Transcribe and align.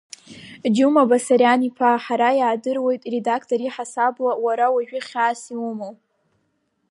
Џьума 0.75 1.03
Басариан-иԥа, 1.09 1.91
ҳара 2.03 2.29
иаадыруеит, 2.39 3.01
редакторк 3.13 3.63
иаҳасабала, 3.65 4.31
уара 4.45 4.67
уажәы 4.73 4.99
хьаас 5.07 5.41
иумоу. 5.53 5.93